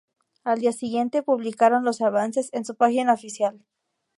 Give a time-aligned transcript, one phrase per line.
[0.43, 3.63] Al día siguiente, publicaron los avances en su página oficial.